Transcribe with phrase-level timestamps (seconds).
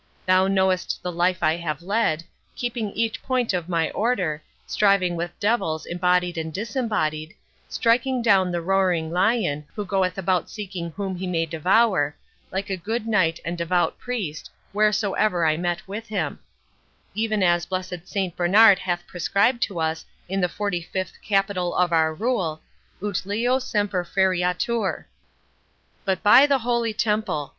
[0.25, 2.23] Thou knowest the life I have led,
[2.55, 7.35] keeping each point of my Order, striving with devils embodied and disembodied,
[7.69, 12.15] striking down the roaring lion, who goeth about seeking whom he may devour,
[12.51, 18.35] like a good knight and devout priest, wheresoever I met with him—even as blessed Saint
[18.35, 22.59] Bernard hath prescribed to us in the forty fifth capital of our rule,
[23.03, 25.05] 'Ut Leo semper feriatur'.
[25.05, 25.05] 49
[26.05, 27.49] "But by the Holy Temple!